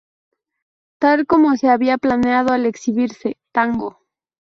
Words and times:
Tal 0.99 1.27
como 1.27 1.55
se 1.57 1.69
había 1.69 1.99
planeado 1.99 2.53
al 2.53 2.65
exhibirse 2.65 3.37
¡Tango! 3.51 3.99